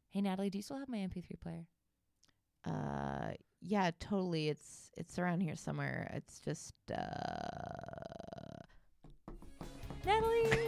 [0.09, 1.67] Hey, Natalie, do you still have my MP3 player?
[2.65, 4.47] Uh, yeah, totally.
[4.47, 6.09] It's it's around here somewhere.
[6.13, 7.98] It's just uh.
[10.09, 10.58] Natalie!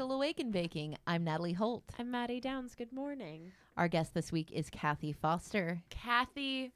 [0.00, 0.96] Sexual Awaken Baking.
[1.06, 1.84] I'm Natalie Holt.
[1.98, 2.74] I'm Maddie Downs.
[2.74, 3.52] Good morning.
[3.76, 6.72] Our guest this week is Kathy Foster, Kathy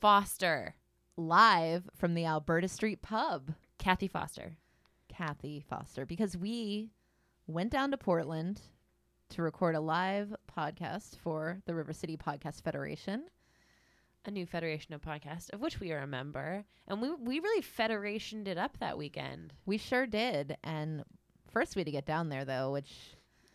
[0.00, 0.76] Foster.
[1.16, 3.54] live from the Alberta Street Pub.
[3.78, 4.56] Kathy Foster.
[5.08, 6.92] Kathy Foster, because we
[7.48, 8.60] went down to Portland
[9.30, 13.24] to record a live podcast for the River City Podcast Federation.
[14.26, 17.62] a new federation of podcasts of which we are a member and we we really
[17.62, 20.56] federationed it up that weekend We sure did.
[20.62, 21.02] And
[21.52, 22.92] first we had to get down there though, which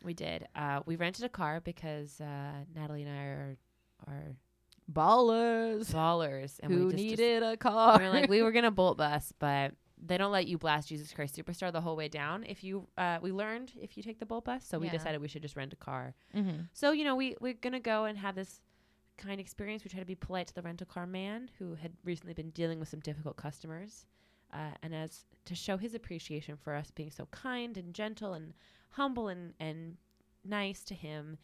[0.03, 3.57] we did uh we rented a car because uh natalie and i are
[4.05, 4.35] are
[4.91, 7.97] ballers ballers and who we just, needed a car.
[7.97, 9.71] we were like we were gonna bolt bus but
[10.05, 13.17] they don't let you blast jesus christ superstar the whole way down if you uh
[13.21, 14.91] we learned if you take the bolt bus so we Yeah.
[14.91, 16.61] decided we should just rent a car mm-hmm.
[16.73, 18.59] So, you know, we, we're going to go and have this
[19.17, 19.83] kind experience.
[19.83, 22.79] We try to be polite to the rental car man who had recently been dealing
[22.79, 24.05] with some difficult customers.
[24.55, 28.53] Uh, and as to show his appreciation for us being so kind and gentle and
[28.91, 29.97] humble and, and
[30.45, 31.37] nice to him,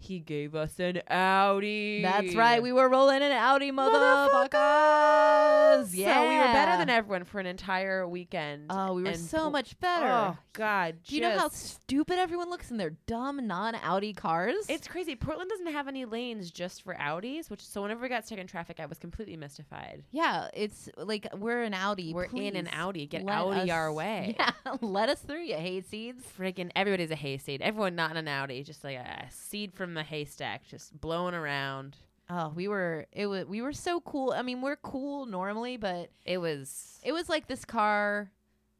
[0.00, 2.02] he gave us an Audi.
[2.02, 2.62] That's right.
[2.62, 5.94] We were rolling an Audi, motherfuckers.
[5.94, 8.66] Yeah, So we were better than everyone for an entire weekend.
[8.70, 10.06] Oh, we were and so much better.
[10.08, 10.96] Oh, God.
[11.04, 14.54] Do you know how stupid everyone looks in their dumb non-Audi cars?
[14.68, 15.16] It's crazy.
[15.16, 18.46] Portland doesn't have any lanes just for Audis, which so whenever we got stuck in
[18.46, 20.04] traffic, I was completely mystified.
[20.10, 22.14] yeah, it's like we're an Audi.
[22.14, 23.06] We're in an Audi.
[23.06, 24.36] Get Audi our way.
[24.48, 24.50] Yeah,
[24.80, 26.22] let us through, you hayseeds.
[26.38, 27.60] Freaking everybody's a hayseed.
[27.62, 31.96] Everyone not in an Audi, just like a seed from the haystack, just blowing around.
[32.30, 34.32] Oh, we were it was we were so cool.
[34.36, 37.00] I mean, we're cool normally, but It was.
[37.02, 38.30] it was like this car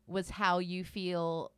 [0.06, 1.52] was how you feel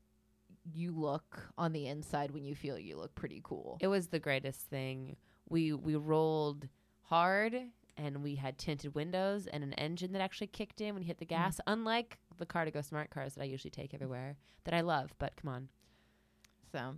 [0.72, 3.78] you look on the inside when you feel you look pretty cool.
[3.80, 5.16] It was the greatest thing.
[5.48, 6.68] We we rolled
[7.02, 7.56] hard
[7.96, 11.18] and we had tinted windows and an engine that actually kicked in when you hit
[11.18, 11.30] the mm.
[11.30, 11.60] gas.
[11.66, 15.50] Unlike the car2go smart cars that I usually take everywhere that I love, but come
[15.52, 15.68] on,
[16.72, 16.94] So,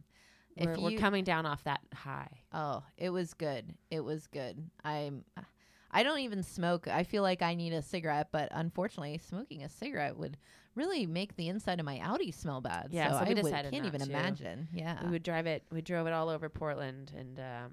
[0.57, 2.41] if we're, we're coming down off that high.
[2.53, 3.75] Oh, it was good.
[3.91, 4.71] It was good.
[4.85, 5.25] I'm
[5.91, 6.89] I don't even smoke.
[6.89, 10.39] I feel like I need a cigarette, but unfortunately, smoking a cigarette would
[10.75, 12.89] really make the inside of my Audi smell bad.
[12.91, 14.09] Yeah, so, so we I would, can't even to.
[14.09, 14.69] imagine.
[14.73, 15.65] Yeah, We would drive it.
[15.71, 17.73] We drove it all over Portland and um,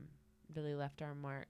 [0.54, 1.48] really left our mark.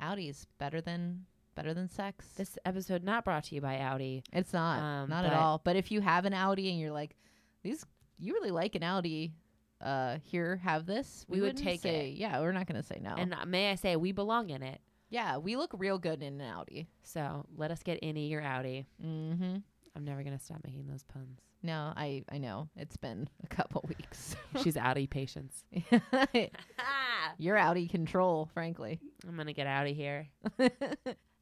[0.00, 2.26] Audi's better than better than sex.
[2.36, 4.22] This episode not brought to you by Audi.
[4.32, 5.60] it's not um, not at all.
[5.62, 7.16] But if you have an Audi and you're like,
[7.62, 7.84] these,
[8.18, 9.32] you really like an Audi.
[9.80, 11.24] Uh, here, have this.
[11.28, 12.16] We would wouldn't take say, it.
[12.16, 13.14] Yeah, we're not gonna say no.
[13.16, 14.80] And uh, may I say, we belong in it.
[15.08, 16.88] yeah, we look real good in an Audi.
[17.02, 18.86] So let us get any your Audi.
[19.04, 19.56] Mm-hmm.
[19.96, 21.40] I'm never gonna stop making those puns.
[21.62, 24.36] No, I I know it's been a couple weeks.
[24.62, 25.64] She's Audi patience.
[27.38, 29.00] You're of control, frankly.
[29.26, 30.28] I'm gonna get out of here.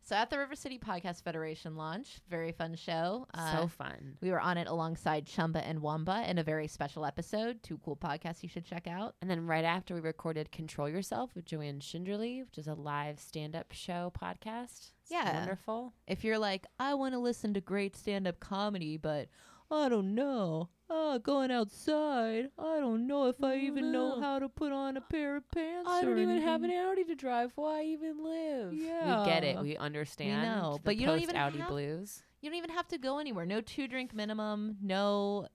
[0.06, 3.26] So at the River City Podcast Federation launch, very fun show.
[3.35, 4.17] Uh, so fun.
[4.20, 7.62] we were on it alongside Chumba and Wamba in a very special episode.
[7.62, 9.17] Two cool podcasts you should check out.
[9.20, 13.19] And then right after we recorded Control Yourself with Joanne Schinderly, which is a live
[13.19, 14.93] stand-up show podcast.
[15.03, 15.38] It's Yeah.
[15.41, 15.93] wonderful.
[16.06, 19.29] If you're like, I want to listen to great stand-up comedy, but
[19.70, 20.69] I don't know.
[20.88, 24.20] Uh, going outside, I don't know if I even know know.
[24.20, 25.88] how to put on a pair of pants.
[25.90, 27.50] I don't even have an Audi to drive.
[27.56, 28.70] Why even live?
[28.70, 28.86] we
[29.26, 29.58] get it.
[29.60, 30.42] We understand.
[30.42, 32.22] know, the but you don't even post-Audi have- blues.
[32.40, 33.44] You don't even have to go anywhere.
[33.46, 34.76] No two drink minimum.
[34.80, 35.48] No,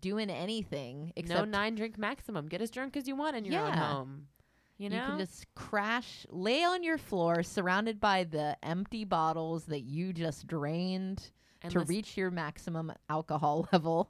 [0.00, 2.46] doing anything no except nine drink maximum.
[2.46, 4.26] Get as drunk as you want in your own home.
[4.78, 9.64] You know, you can just crash, lay on your floor, surrounded by the empty bottles
[9.66, 11.30] that you just drained
[11.60, 14.08] and to lis- reach your maximum alcohol level.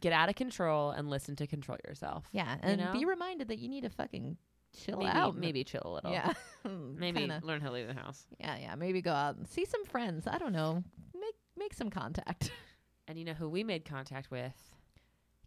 [0.00, 2.28] Get out of control and listen to control yourself.
[2.32, 3.08] Yeah, and be know?
[3.08, 4.36] reminded that you need to fucking
[4.76, 5.36] chill maybe, out.
[5.36, 6.10] maybe chill a little.
[6.10, 6.32] Yeah.
[6.64, 7.40] maybe Kinda.
[7.42, 8.26] learn how to leave the house.
[8.38, 8.74] Yeah, yeah.
[8.74, 10.26] Maybe go out and see some friends.
[10.26, 10.82] I don't know.
[11.14, 12.50] Make make some contact.
[13.08, 14.52] And you know who we made contact with?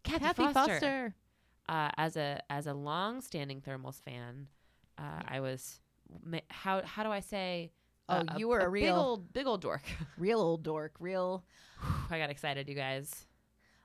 [0.02, 1.14] Kathy, Foster.
[1.68, 4.48] Uh, as a as a long-standing Thermals fan,
[4.98, 5.78] uh, I was
[6.24, 7.70] ma- how how do I say?
[8.08, 9.84] Oh, you were a big real- old big old dork.
[10.18, 10.96] Real old dork.
[10.98, 11.44] Real.
[12.10, 13.26] I got excited, you guys.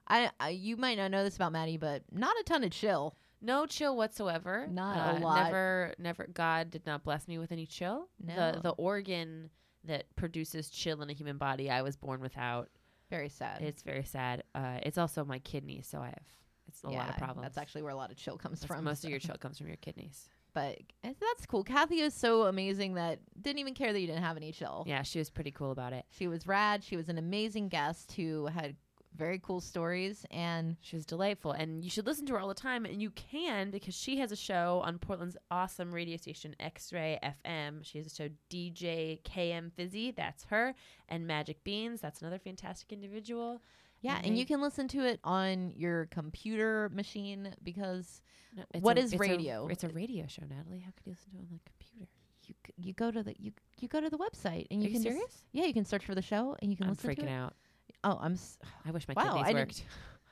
[0.07, 3.15] I, I you might not know this about Maddie, but not a ton of chill.
[3.41, 4.67] No chill whatsoever.
[4.71, 5.43] Not a Uh, lot.
[5.45, 6.27] Never, never.
[6.33, 8.07] God did not bless me with any chill.
[8.23, 8.53] No.
[8.53, 9.49] The the organ
[9.83, 12.69] that produces chill in a human body, I was born without.
[13.09, 13.61] Very sad.
[13.61, 14.43] It's very sad.
[14.55, 16.25] Uh, it's also my kidneys, so I have
[16.67, 17.45] it's a lot of Yeah, problems.
[17.45, 18.83] That's actually where a lot of chill comes That's- from.
[18.83, 20.27] most so- of your chill comes from your kidneys.
[20.53, 21.63] but eh, that's cool.
[21.63, 24.83] Kathy is so amazing that didn't even care that you didn't have any chill.
[24.87, 26.05] Yeah, she was pretty cool about it.
[26.09, 26.83] She was rad.
[26.83, 28.75] She was an amazing guest who had
[29.17, 32.53] very cool stories and She was delightful, and you should listen to her all the
[32.53, 32.85] time.
[32.85, 37.19] And you can because she has a show on Portland's awesome radio station X Ray
[37.23, 37.83] FM.
[37.83, 40.73] She has a show DJ KM Fizzy, that's her,
[41.09, 43.61] and Magic Beans, that's another fantastic individual.
[44.01, 48.21] yeah, And and you can listen to it on your computer machine because
[48.55, 49.67] No, it's What a- is it's a- radio?
[49.67, 50.79] it's a radio show, Natalie.
[50.79, 52.09] How could you listen to it on the computer?
[52.47, 54.93] you you go to the you you go to the website and Are you you
[54.95, 55.43] can just- serious?
[55.51, 57.29] yeah, you can search for the show and you can I'm listen to freaking it.
[57.29, 57.55] out.
[58.03, 59.77] Oh, I'm s- I wish my Wow, I kidneys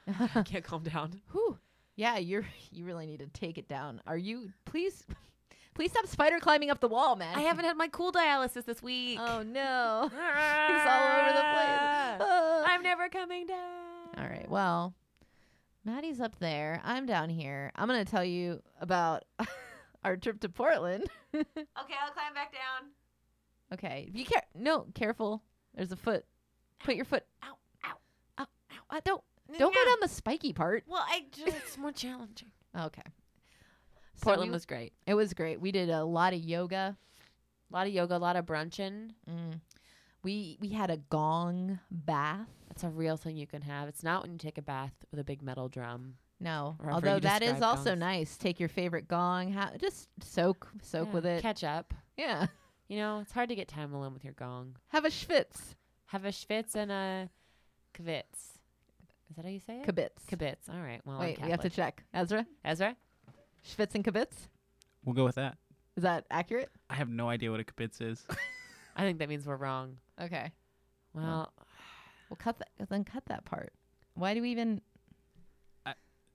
[0.07, 0.35] didn't- worked.
[0.38, 1.21] I can't calm down.
[1.31, 1.57] Whew.
[1.95, 4.01] Yeah, you're you really need to take it down.
[4.06, 5.06] Are you please
[5.73, 7.35] please stop spider climbing up the wall, man.
[7.35, 9.17] I haven't had my cool dialysis this week.
[9.19, 10.09] Oh no.
[10.12, 12.65] He's all over the place.
[12.67, 14.09] I'm never coming down.
[14.17, 14.50] All right.
[14.50, 14.94] Well,
[15.85, 16.81] Maddie's up there.
[16.83, 17.71] I'm down here.
[17.75, 19.23] I'm going to tell you about
[20.03, 21.06] our trip to Portland.
[21.33, 21.45] Okay,
[21.75, 22.89] I'll climb back down.
[23.73, 24.09] okay.
[24.13, 25.44] Be care no, careful.
[25.75, 26.25] There's a foot.
[26.83, 27.23] Put your foot.
[28.92, 28.98] Ow.
[28.98, 29.22] Uh, don't
[29.60, 30.84] don't go down the spiky part.
[30.88, 32.50] Well, I just it's more challenging.
[32.78, 33.02] Okay.
[34.16, 34.92] So Portland we- was great.
[35.08, 35.62] it was great.
[35.62, 36.98] We did a lot of yoga.
[37.72, 39.12] A lot of yoga, a lot of brunching.
[39.30, 39.60] Mm.
[40.24, 42.48] We we had a gong bath.
[42.68, 43.88] That's a real thing you can have.
[43.88, 46.16] It's not when you take a bath with a big metal drum.
[46.42, 48.00] No, although that is describe also gongs.
[48.00, 48.38] nice.
[48.38, 51.42] Take your favorite gong, ha- just soak soak Yeah, with it.
[51.42, 51.94] Catch up.
[52.18, 52.48] yeah,
[52.90, 54.76] You know, it's hard to get time alone with your gong.
[54.90, 55.76] have a schwitz,
[56.08, 57.30] Have a schwitz and a
[57.98, 58.55] kvitz.
[59.30, 59.88] Is that how you say it?
[59.88, 60.25] kibitz.
[60.31, 60.69] Kibitz.
[60.74, 61.01] All right.
[61.06, 62.04] Well, Wait, we have to check.
[62.13, 62.95] Ezra, Ezra?
[63.66, 64.48] schwitz and kibitz.
[65.04, 65.57] We'll go with that.
[65.98, 66.69] Is that accurate?
[66.89, 68.24] I have no idea what a kibitz is.
[68.95, 69.98] I think that means we're wrong.
[70.22, 70.51] Okay,
[71.13, 71.51] Well,
[72.30, 72.69] we'll cut that.
[72.89, 73.74] Then cut that part.
[74.13, 74.81] Why do we even?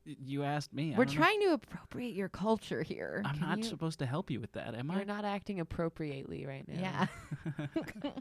[0.07, 0.95] Y- you asked me.
[0.95, 1.21] I We're don't know.
[1.23, 3.23] trying to appropriate your culture here.
[3.25, 4.95] I'm Can not you- supposed to help you with that, am I?
[4.95, 5.05] you're I?
[5.05, 6.81] not acting appropriately right now.
[6.81, 7.67] yeah,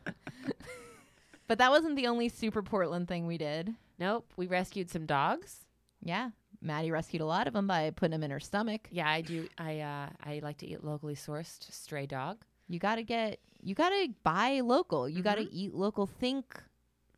[1.48, 3.74] but that wasn't the only super Portland thing we did.
[4.00, 4.31] Nope.
[4.38, 5.66] We rescued some dogs.
[6.01, 6.30] Yeah,
[6.62, 8.88] Maddie rescued a lot of them by putting them in her stomach.
[8.92, 9.48] Yeah, I do.
[9.57, 12.38] I uh, I like to eat locally sourced stray dog.
[12.69, 15.10] You got to get, you got to buy local.
[15.10, 15.50] You got to Mhm.
[15.51, 16.63] eat local, think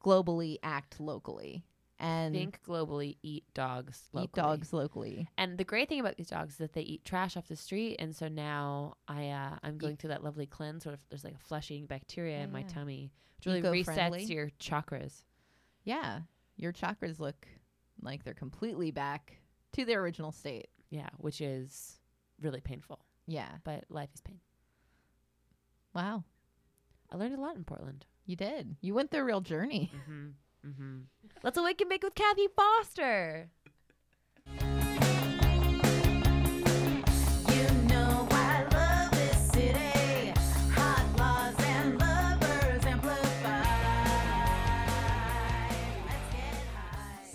[0.04, 1.64] globally, act locally,
[2.00, 4.10] and Think globally, eat dogs.
[4.14, 4.24] Locally.
[4.24, 5.28] eat dogs locally.
[5.38, 7.98] And the great thing about these dogs is that they eat trash off the street,
[8.00, 10.84] and so now I uh, I'm going through that lovely cleanse.
[10.84, 15.22] Sort of, there's like a flushing bacteria in my tummy, which really resets your chakras.
[15.84, 16.22] Yeah,
[16.58, 17.48] your chakras look
[18.02, 19.38] like they're completely back
[19.74, 20.68] to their original state.
[20.90, 22.00] Yeah, which is
[22.42, 23.50] really painful, Yeah.
[23.64, 24.40] but life is pain.
[25.94, 26.24] Wow.
[27.12, 28.06] I learned a lot in Portland.
[28.26, 28.76] You did.
[28.82, 29.92] You went through a real journey.
[29.96, 30.70] Mm-hmm.
[30.70, 30.98] Mm-hmm.
[31.44, 33.50] Let's awaken bake with Kathy Foster.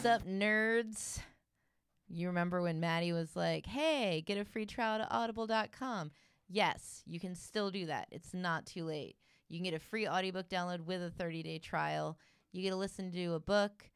[0.06, 1.18] Sup, nerds?
[2.08, 6.12] You remember when Maddie was like, hey, get a free trial to audible.com?
[6.48, 8.06] Yes, you can still do that.
[8.12, 9.16] It's not too late.
[9.48, 12.16] You can get a free audiobook download with a 30 day trial.
[12.52, 13.90] You get to listen to a book.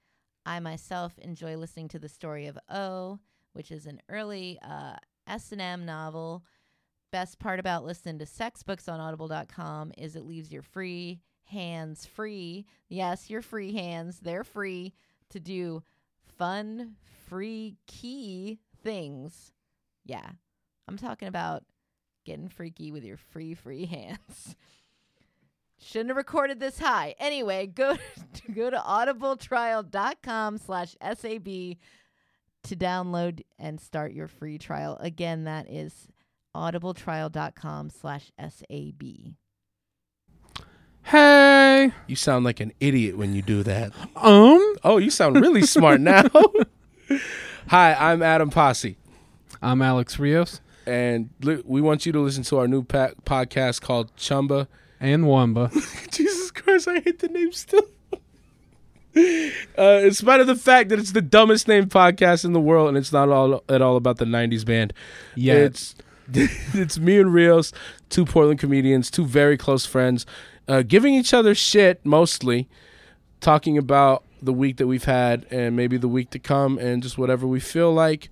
[0.45, 3.21] I myself enjoy listening to the story of O,
[3.53, 4.97] which is an early uh,
[5.29, 6.45] S&M novel.
[7.13, 12.05] Best part about listening to sex books on audible.com is it leaves your free hands
[12.05, 12.67] free.
[12.89, 14.93] Yes, your free hands, they're free
[15.29, 15.85] to do
[16.41, 16.97] fun,
[17.29, 19.53] free key things.
[20.07, 20.31] Yeah.
[20.89, 21.65] I'm talking about
[22.25, 24.57] getting freaky with your free free hands.
[25.79, 27.15] Shouldn't have recorded this high.
[27.19, 27.95] Anyway, go
[28.35, 34.97] to, go to audibletrial.com slash SAB to download and start your free trial.
[34.99, 36.09] Again, that is
[36.57, 39.03] audibletrial.com slash SAB.
[41.03, 41.93] Hey.
[42.07, 43.93] You sound like an idiot when you do that.
[44.17, 44.75] Um.
[44.85, 46.25] Oh, you sound really smart now.
[47.69, 48.97] Hi, I'm Adam Pasi,
[49.63, 53.81] I'm Alex Rios and li- we want you to listen to our new pa- podcast
[53.81, 54.67] called Chumba.
[54.99, 55.71] and Wamba.
[56.11, 57.87] Jesus Christ, I hate the name still.
[59.17, 62.89] Uh, in spite of the fact that it's the dumbest named podcast in the world,
[62.89, 64.93] and it's not all at all about the '90s band.
[65.35, 65.55] Yeah.
[65.55, 65.95] It's
[66.33, 67.73] it's me and Rios,
[68.09, 70.27] two Portland comedians, two very close friends,
[70.71, 72.69] uh, giving each other shit mostly,
[73.41, 77.19] talking about the week that we've had and maybe the week to come, and just
[77.19, 78.31] whatever we feel like.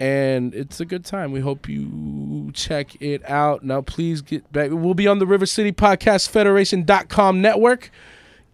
[0.00, 1.30] And it's a good time.
[1.30, 3.64] We hope you check it out.
[3.64, 4.70] Now, please get back.
[4.72, 7.90] We'll be on the River City Podcast Federation.com network.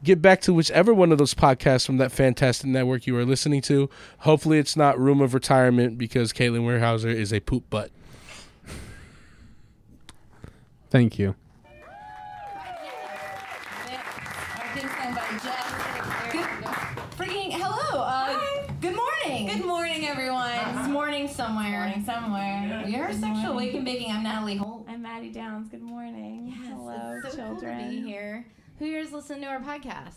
[0.02, 3.62] Get back to whichever one of those podcasts from that fantastic network you are listening
[3.62, 3.88] to.
[4.18, 7.90] Hopefully, it's not Room of Retirement because Caitlin Weierhauser is a poop butt.
[10.90, 11.36] Thank you.
[17.16, 18.02] Freaking hello.
[18.02, 19.46] Uh, good morning.
[19.46, 20.50] Good morning, everyone.
[20.50, 21.80] It's morning somewhere.
[21.80, 22.82] Morning somewhere.
[22.86, 24.12] We are Sexual Wake and Baking.
[24.12, 24.86] I'm Natalie Holt.
[24.88, 25.68] I'm Maddie Downs.
[25.68, 26.54] Good morning.
[26.56, 27.78] Yes, Hello, it's so children.
[27.78, 28.46] cool to be here.
[28.78, 30.12] Who here's listening to our podcast?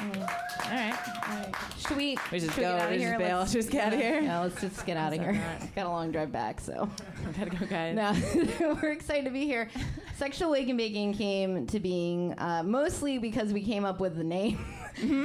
[0.00, 1.52] All right.
[1.78, 2.18] Should we?
[2.32, 2.72] We just should go.
[2.72, 3.18] get out We of here?
[3.18, 3.38] bail.
[3.38, 4.20] Let's- Just get out of here.
[4.20, 5.32] Yeah, let's just get out of here.
[5.76, 6.90] Got a long drive back, so.
[7.38, 7.94] Gotta go, guys.
[7.94, 9.70] No, we're excited to be here.
[10.18, 14.24] Sexual Wake and Baking came to being uh, mostly because we came up with the
[14.24, 14.58] name.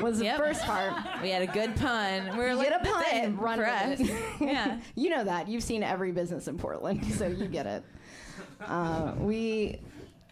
[0.01, 0.37] Was the Yep.
[0.37, 0.93] first part.
[1.21, 2.37] We had a good pun.
[2.37, 4.11] We were like, Get a "That's pun, it run for us." it.
[4.41, 4.79] Yeah.
[4.95, 5.47] you know that.
[5.47, 7.83] You've seen every business in Portland, so you get it.
[8.65, 9.79] Uh, we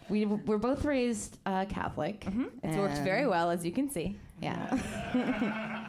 [0.08, 2.26] we were both raised uh, Catholic.
[2.62, 4.16] It's worked very well, as you can see.
[4.42, 5.86] Yeah.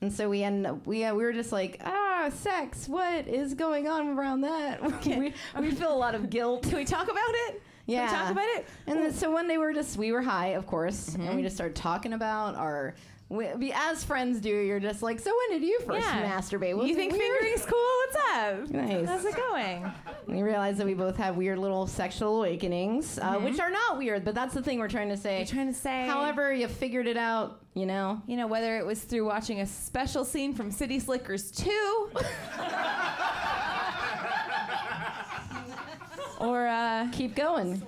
[0.00, 2.88] and so we end up, we uh, we were just like ah sex.
[2.88, 4.82] What is going on around that?
[5.06, 6.62] we, we feel a lot of guilt.
[6.64, 7.62] Can we talk about it?
[7.86, 8.08] Yeah.
[8.08, 8.66] Talk about it?
[8.86, 11.42] And then, so one day we were just we were high, of course, and we
[11.42, 12.94] just started talking about our.
[13.30, 16.30] We, as friends do, you're just like, so when did you first Yeah.
[16.38, 16.76] masturbate?
[16.76, 17.78] Was you think weird?" fingering's cool?
[18.06, 18.70] What's up?
[18.70, 19.08] Nice.
[19.08, 19.90] How's it going?
[20.26, 24.24] We realized that we both have weird little sexual awakenings, uh, which are not weird,
[24.26, 25.38] but that's the thing we're trying to say.
[25.38, 26.06] You're trying to say.
[26.06, 28.20] However, you figured it out, you know.
[28.26, 32.10] you know, whether it was through watching a special scene from City Slickers 2
[36.44, 37.82] or, uh, Keep going.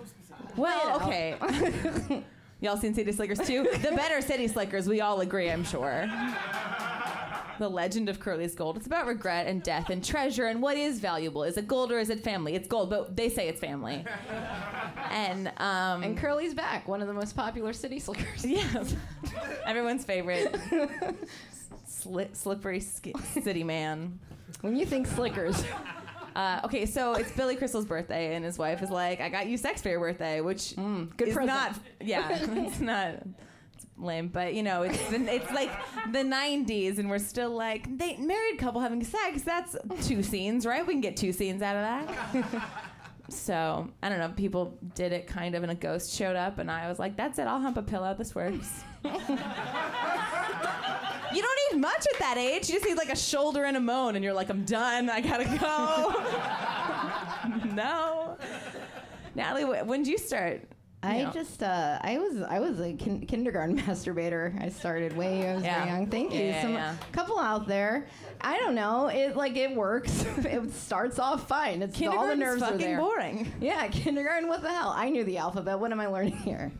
[0.56, 1.36] well, okay.
[2.60, 3.64] Y'all seen City Slickers too?
[3.82, 6.10] The better City Slickers, we all agree, I'm sure.
[7.58, 8.76] The Legend of Curly's Gold.
[8.76, 11.42] It's about regret and death and treasure and what is valuable.
[11.42, 12.54] Is it gold or is it family?
[12.54, 14.04] It's gold, but they say it's family.
[15.10, 18.44] And, um, And Curly's back, one of the most popular city slickers.
[18.44, 18.94] Yes.
[19.66, 20.54] Everyone's favorite.
[21.88, 24.18] Sli- slippery sk- city man.
[24.60, 25.64] When you think slickers,
[26.36, 29.56] Uh, okay, so it's Billy Crystal's birthday, and his wife is like, "I got you
[29.56, 31.46] sex for your birthday," which good is present.
[31.46, 31.74] not.
[32.02, 33.22] Yeah, it's not
[33.96, 35.70] lame, but you know, it's the, it's like
[36.12, 39.44] the '90s, and we're still like they married couple having sex.
[39.44, 39.76] That's
[40.06, 40.86] two scenes, right?
[40.86, 42.62] We can get two scenes out of that.
[43.30, 44.28] so I don't know.
[44.36, 47.38] People did it kind of, and a ghost showed up, and I was like, "That's
[47.38, 47.46] it.
[47.46, 48.14] I'll hump a pillow.
[48.14, 48.84] This works."
[51.36, 52.68] You don't need much at that age.
[52.68, 55.10] You just need like a shoulder and a moan, and you're like, I'm done.
[55.10, 56.14] I gotta go.
[57.74, 58.38] no.
[59.34, 60.62] Natalie, when did you start?
[61.02, 61.30] I No.
[61.30, 64.60] just uh, I was I was a kin- kindergarten masturbator.
[64.60, 65.78] I started way I was Yeah.
[65.84, 66.06] very young.
[66.08, 66.40] Thank you.
[66.40, 66.96] yeah, Some yeah.
[67.12, 68.06] couple out there.
[68.40, 69.06] I don't know.
[69.08, 70.22] It like it works.
[70.38, 71.82] it starts off fine.
[71.82, 72.98] It's all the nerves are there.
[72.98, 73.52] boring.
[73.60, 74.48] Yeah, kindergarten.
[74.48, 74.92] What the hell?
[74.96, 75.78] I knew the alphabet.
[75.78, 76.72] What am I learning here?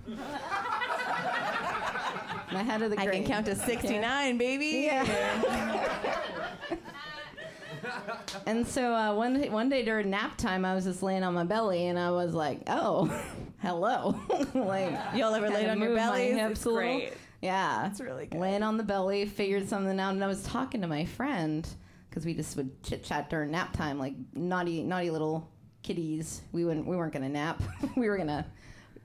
[2.64, 3.25] Head of the I grade.
[3.25, 4.82] can count to 69, baby.
[4.84, 6.76] Yeah.
[8.46, 11.34] and so uh, one day, one day during nap time, I was just laying on
[11.34, 13.06] my belly, and I was like, "Oh,
[13.58, 14.18] hello!"
[14.54, 16.28] like, Y'all ever laid on your belly?
[16.30, 16.80] It's little.
[16.80, 17.12] great.
[17.42, 18.40] yeah, That's really good.
[18.40, 21.66] laying on the belly, figured something out, and I was talking to my friend
[22.08, 25.50] because we just would chit chat during nap time, like naughty, naughty little
[25.82, 26.42] kitties.
[26.52, 27.62] We wouldn't, we weren't gonna nap.
[27.96, 28.46] we were gonna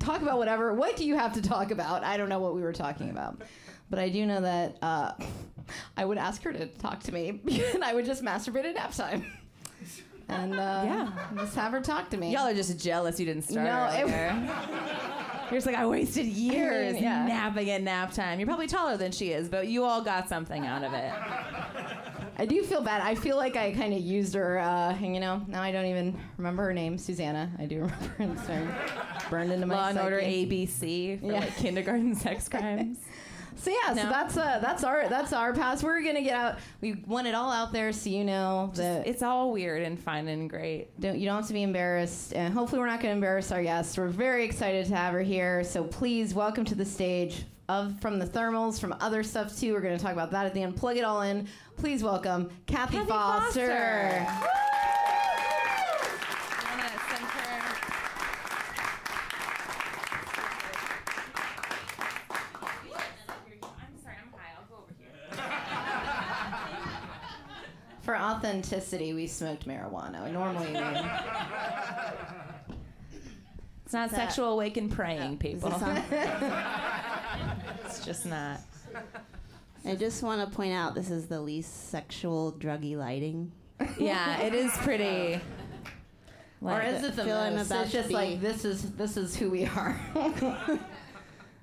[0.01, 0.73] talk about whatever.
[0.73, 2.03] What do you have to talk about?
[2.03, 3.41] I don't know what we were talking about,
[3.89, 5.13] but I do know that uh,
[5.97, 7.39] I would ask her to talk to me,
[7.73, 9.25] and I would just masturbate at nap time.
[10.27, 11.11] And uh, Yeah.
[11.37, 12.31] just have her talk to me.
[12.31, 14.49] Y'all are just jealous you didn't start No, it- earlier.
[15.51, 17.25] You're just like, I wasted years yeah.
[17.27, 18.39] napping at nap time.
[18.39, 21.11] You're probably taller than she is, but you all got something out of it.
[22.41, 23.01] I do feel bad.
[23.01, 26.17] I feel like I kind of used her, uh, you know, now I don't even
[26.37, 27.51] remember her name, Susanna.
[27.59, 27.81] I do
[28.17, 29.11] remember her.
[29.15, 30.19] It's burned into my Law and Order.
[30.19, 31.33] ABC for Yeah.
[31.41, 32.97] like kindergarten sex crimes.
[33.57, 35.83] So yeah, so that's uh that's our that's our pass.
[35.83, 36.57] We're gonna get out.
[36.79, 40.27] We want it all out there, so you know that It's all weird and fun
[40.27, 40.99] and great.
[40.99, 42.33] don't you don't have to be embarrassed.
[42.33, 43.95] And hopefully, we're not gonna embarrass our guests.
[43.99, 45.63] We're very excited to have her here.
[45.63, 49.73] So please welcome to the stage of from the thermals, from other stuff too.
[49.73, 50.75] We're gonna talk about that at the end.
[50.75, 51.47] Plug it all in.
[51.77, 54.25] Please welcome Kathy, Kathy Foster.
[54.25, 54.57] Foster.
[68.01, 70.29] For authenticity, we smoked marijuana.
[70.31, 70.79] Normally, we,
[73.85, 75.69] It's not sexual awakened praying, people.
[77.99, 78.31] Is this on?
[78.57, 79.03] It's just not.
[79.85, 83.51] I just want to point out this is the least sexual druggy lighting.
[83.97, 85.41] Yeah, it is pretty.
[86.61, 87.67] or is it the feel I'm most?
[87.71, 89.99] about It's just be- like this is this is who we are.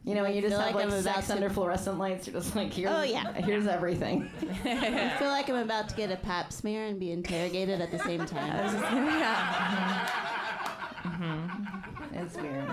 [0.05, 2.57] you know, when you just have like like, sex to- under fluorescent lights, you're just
[2.57, 3.33] like, here's, Oh, yeah.
[3.35, 4.29] here's everything.
[4.65, 7.99] I feel like I'm about to get a pap smear and be interrogated at the
[8.01, 8.49] same time.
[8.83, 10.09] yeah.
[11.05, 11.25] Mm-hmm.
[11.25, 12.15] Mm-hmm.
[12.17, 12.69] It's weird.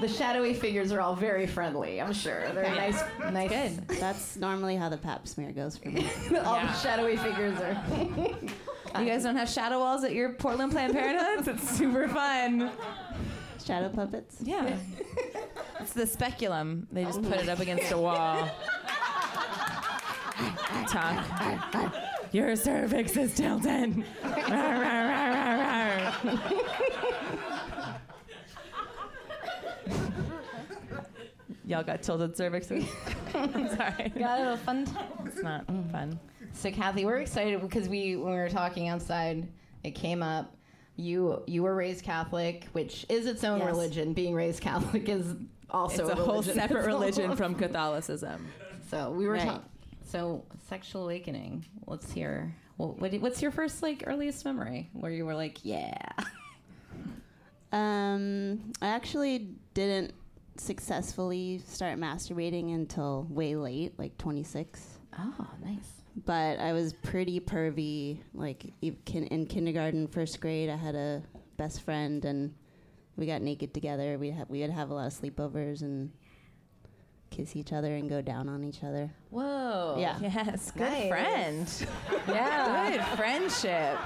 [0.00, 2.00] The shadowy figures are all very friendly.
[2.02, 3.48] I'm sure they're nice, nice.
[3.50, 3.88] Good.
[3.98, 6.06] That's normally how the pap smear goes for me.
[6.44, 6.66] all Yeah.
[6.66, 7.82] the shadowy figures are.
[9.00, 11.48] You guys don't have shadow walls at your Portland Planned Parenthoods?
[11.48, 12.70] It's super fun.
[13.64, 14.36] Shadow puppets.
[14.40, 14.76] Yeah.
[15.80, 16.86] It's the speculum.
[16.92, 18.48] They just put it up against a wall.
[20.88, 21.24] Talk.
[22.32, 23.94] Your cervix is tilted.
[24.22, 27.05] Rawr, rawr, rawr, rawr, rawr.
[31.66, 32.86] Y'all got tilted cervixes?
[33.76, 34.08] Sorry.
[34.10, 35.06] Got a little fun time.
[35.26, 36.18] It's not fun.
[36.52, 39.48] So Kathy, we're excited because we when we were talking outside,
[39.82, 40.54] it came up.
[40.96, 43.66] You you were raised Catholic, which is its own Yes.
[43.66, 44.12] religion.
[44.12, 45.34] Being raised Catholic is
[45.70, 46.54] also it's a whole religion.
[46.54, 48.46] separate religion from Catholicism.
[48.88, 49.44] So we were Right.
[49.46, 49.62] talking.
[50.04, 51.64] So sexual awakening.
[51.86, 52.54] Let's hear.
[52.78, 55.96] Well, what, what's your first like earliest memory where you were like, yeah?
[57.72, 60.14] Um, I actually didn't
[60.60, 64.98] successfully start masturbating until way late, like 26.
[65.18, 65.88] Oh, nice.
[66.24, 68.18] But I was pretty pervy.
[68.34, 71.22] Like in kindergarten, first grade, I had a
[71.56, 72.54] best friend, and
[73.16, 74.16] we got naked together.
[74.18, 76.10] We had we would have a lot of sleepovers and
[77.30, 79.10] kiss each other and go down on each other.
[79.30, 79.96] Whoa.
[79.98, 80.18] Yeah.
[80.20, 81.08] Yes, good Nice.
[81.08, 81.86] friend.
[82.28, 82.90] Yeah.
[82.92, 83.98] Good friendship.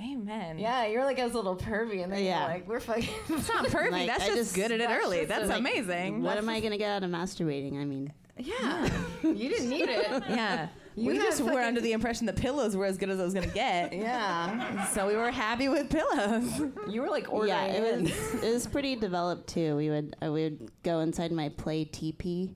[0.00, 0.58] Amen.
[0.58, 2.40] Yeah, you're like a little pervy, and then Yeah.
[2.40, 3.08] you're like, we're fucking.
[3.28, 3.90] It's not pervy.
[3.92, 5.24] Like, That's I just, just- good at it early.
[5.24, 6.22] That's like- amazing.
[6.22, 7.80] What am I gonna get out of masturbating?
[7.80, 8.88] I mean, yeah.
[9.22, 10.22] you didn't need it.
[10.28, 10.68] Yeah.
[10.94, 13.24] You we had just were under the impression the pillows were as good as I
[13.24, 13.94] was going to get.
[13.94, 14.84] Yeah.
[14.88, 16.60] So we were happy with pillows.
[16.86, 18.10] You were like ordering yeah, it was
[18.44, 19.74] it was pretty developed too.
[19.76, 22.54] We would I would go inside my play TP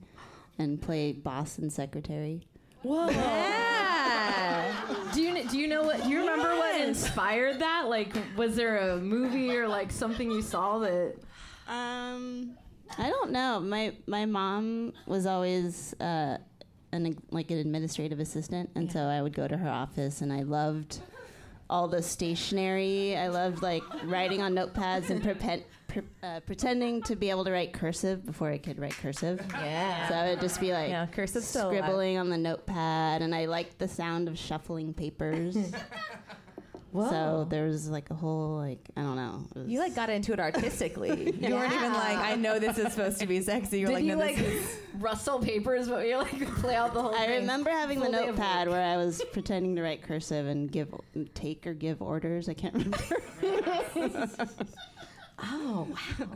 [0.59, 2.47] and play boss and secretary.
[2.83, 3.09] Whoa.
[3.09, 4.75] Yeah.
[5.15, 6.03] Do you do you know what?
[6.03, 7.89] Do you remember what inspired that?
[7.89, 11.15] Like, was there a movie or like something you saw that?
[11.69, 12.57] Um,
[12.99, 13.61] I don't know.
[13.61, 16.39] My my mom was always uh,
[16.93, 20.43] an like an administrative assistant, and so I would go to her office, and I
[20.43, 21.01] loved
[21.69, 23.17] all the stationery.
[23.17, 27.51] I loved like writing on notepads and prepen- pre- uh, pretending to be able to
[27.51, 29.41] write cursive before I could write cursive.
[29.51, 30.09] Yeah.
[30.09, 33.79] So I would just be like Yeah, cursive scribbling on the notepad, and I liked
[33.81, 35.57] the sound of shuffling papers.
[37.05, 39.45] So there was like a whole like I don't know.
[39.55, 41.33] was- You like got into it artistically.
[41.47, 43.81] You weren't even like, I know this is supposed to be sexy.
[43.81, 46.75] You were Did like, you no, like this is rustle papers, but you like play
[46.75, 47.41] out the whole I thing?
[47.41, 50.95] remember having the Full notepad where I was pretending to write cursive and give
[51.35, 52.49] take or give orders.
[52.49, 52.99] I can't remember.
[55.39, 56.27] Oh wow.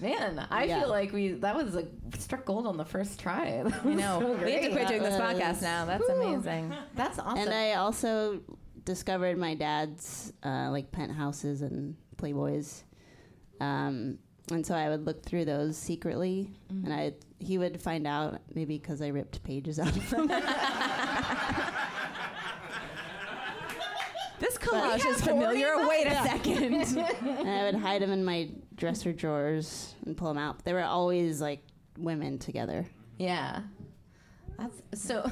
[0.00, 0.80] Man, I Yeah.
[0.80, 3.62] feel like we that was like struck gold on the first try.
[3.62, 4.72] That You know, so we have to great.
[4.72, 5.84] quit doing this podcast now.
[5.84, 6.72] That's amazing.
[6.96, 7.38] That's awesome.
[7.38, 8.40] and I also
[8.90, 12.82] discovered my dad's uh, like penthouses and Playboys,
[13.60, 14.18] um,
[14.50, 18.78] and so I would look through those secretly, and I he would find out maybe
[18.78, 20.28] because I ripped pages out of them.
[24.38, 25.86] This collage is familiar.
[25.86, 26.74] Wait a second.
[27.26, 30.64] and I would hide them in my dresser drawers and pull them out.
[30.64, 31.60] They were always like
[31.98, 32.86] women together.
[33.18, 33.60] yeah.
[34.58, 35.30] That's so.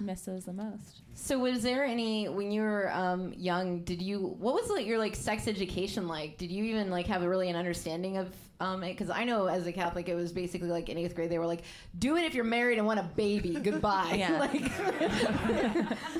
[0.00, 1.02] Misses the most.
[1.14, 3.80] So was there any when you were um, young?
[3.84, 6.36] Did you what was like your like sex education like?
[6.38, 8.28] Did you even like have a really an understanding of
[8.60, 11.38] Um, because I know as a Catholic, it was basically like in eighth grade, they
[11.38, 11.62] were like,
[11.98, 13.54] "Do it if you're married and want a baby.
[13.62, 14.38] Goodbye." Yeah.
[14.46, 14.62] like,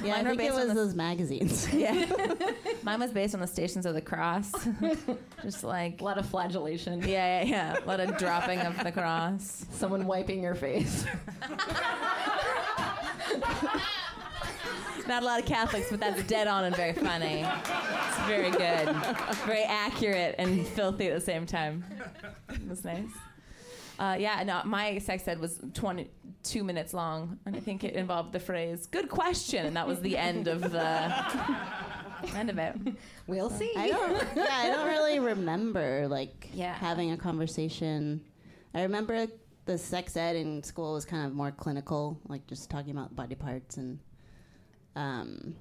[0.04, 1.72] Yeah, I Mine were think it based on was the- those magazines.
[1.72, 2.06] Yeah.
[2.84, 4.52] Mine was based on the Stations of the Cross.
[5.42, 7.00] Just like a lot of flagellation.
[7.02, 7.84] yeah, yeah, yeah.
[7.84, 9.66] A lot of dropping of the cross.
[9.72, 11.04] Someone wiping your face.
[15.06, 17.42] Not a lot of Catholics, but that's dead on and very funny.
[17.46, 18.94] It's very good.
[19.46, 21.82] Very accurate and filthy at the same time.
[22.50, 23.08] It was nice.
[23.98, 28.32] Uh, yeah, no, my sex ed was 22 minutes long, and I think it involved
[28.32, 31.12] the phrase "good question," and that was the end of the
[32.36, 32.76] end of it.
[33.26, 33.72] We'll see.
[33.76, 34.22] I don't.
[34.36, 36.74] Yeah, I don't really remember like Yeah.
[36.74, 38.20] having a conversation.
[38.74, 39.26] I remember
[39.68, 43.34] the sex ed in school was kind of more clinical, like just talking about body
[43.34, 44.00] parts and.
[44.96, 45.54] Um,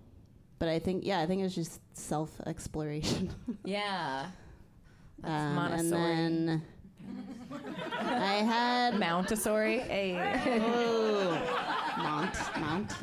[0.60, 3.30] but I think yeah, I think it was just self exploration.
[3.64, 4.28] Yeah.
[5.20, 6.16] That's um, and Montessori.
[6.16, 6.62] then
[8.00, 9.80] I had Montessori.
[9.90, 10.16] A
[10.62, 12.94] oh, Mont Mont.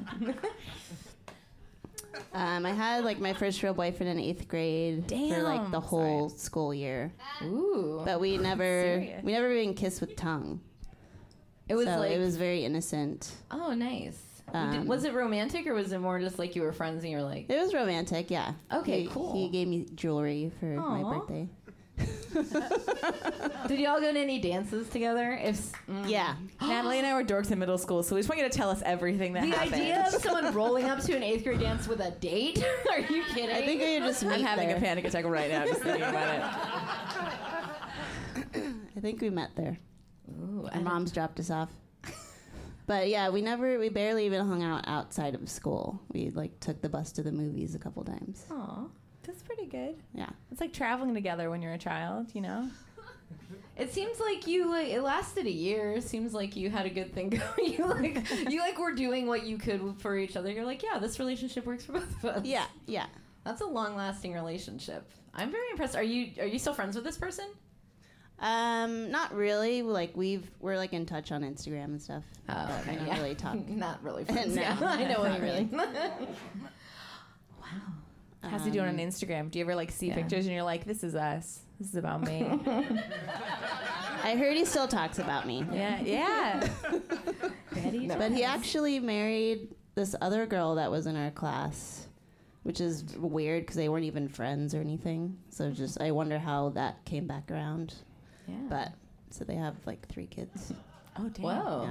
[2.32, 5.82] Um, I had like my first real boyfriend in eighth grade for like the Damn,
[5.82, 7.12] whole school year,
[7.42, 8.02] Ooh.
[8.04, 10.60] but we never we never even kissed with tongue.
[11.68, 13.32] It was so like it was very innocent.
[13.50, 14.18] Oh, nice.
[14.52, 17.10] Um, did- was it romantic or was it more just like you were friends and
[17.10, 18.52] you were like, It was romantic, yeah.
[18.72, 19.32] Okay, He- cool.
[19.32, 21.48] He gave me jewelry for my birthday.
[23.68, 25.38] did y'all go to any dances together?
[25.40, 26.08] If mm.
[26.08, 26.34] Yeah.
[26.60, 28.68] Natalie and I were dorks in middle school, so we just want you to tell
[28.68, 29.72] us everything that happened.
[29.72, 29.82] The happened.
[29.82, 32.64] idea of someone rolling up to an eighth grade dance with a date?
[32.90, 33.54] Are you kidding?
[33.54, 34.76] I think we were just I'm meet having there.
[34.76, 36.42] a panic attack right now just thinking about it.
[38.96, 39.78] I think we met there.
[40.30, 41.70] Ooh, Our moms dropped us off.
[42.86, 46.02] But yeah, we never, we barely even hung out outside of school.
[46.12, 48.44] We like took the bus to the movies a couple times.
[48.50, 48.84] Aw,
[49.22, 49.96] that's pretty good.
[50.12, 50.28] Yeah.
[50.52, 52.68] It's like traveling together when you're a child, you know?
[53.76, 55.94] It seems like you like it lasted a year.
[55.94, 57.72] It seems like you had a good thing going.
[57.72, 60.48] you like you like were doing what you could for each other.
[60.52, 62.44] You're like, yeah, this relationship works for both of us.
[62.44, 63.06] Yeah, yeah.
[63.44, 65.10] That's a long lasting relationship.
[65.34, 65.96] I'm very impressed.
[65.96, 67.46] Are you are you still friends with this person?
[68.40, 69.82] Um, not really.
[69.82, 72.24] Like we've we're like in touch on Instagram and stuff.
[72.48, 73.18] Oh, we don't yeah.
[73.22, 73.68] really talk.
[73.68, 74.54] Not really friends.
[74.56, 75.64] No, yeah, I know what not you really.
[75.64, 75.80] mean.
[78.42, 79.50] How's he doing on Um, Instagram?
[79.50, 80.14] Do you ever like see yeah.
[80.16, 81.60] pictures and you're like, this is us.
[81.80, 82.44] This is about me.
[84.22, 85.64] I heard he still talks about me.
[85.72, 86.68] yeah, yeah.
[88.18, 92.06] But he actually married this other girl that was in our class,
[92.64, 95.36] which is weird because they weren't even friends or anything.
[95.48, 97.94] So just I wonder how that came back around.
[98.46, 98.54] Yeah.
[98.68, 98.92] But
[99.30, 100.72] so they have like three kids.
[101.18, 101.44] oh, damn.
[101.44, 101.82] Whoa,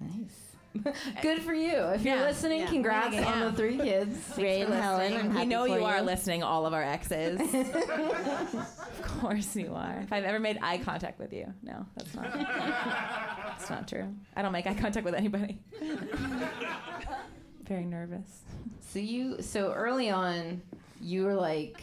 [0.00, 0.08] Yeah.
[0.08, 0.40] nice.
[1.22, 1.72] Good for you.
[1.74, 2.66] If you're listening, Yeah.
[2.66, 3.32] congrats Yeah.
[3.32, 4.18] on the three kids.
[4.36, 7.40] Ray and Helen, I'm We know for you are listening, all of our exes.
[7.54, 10.00] of course you are.
[10.02, 12.30] If I've ever made eye contact with you, no, that's not.
[12.34, 14.14] That's not true.
[14.36, 15.58] I don't make eye contact with anybody.
[17.66, 18.42] Very nervous.
[18.80, 20.60] So you so early on,
[21.00, 21.80] you were like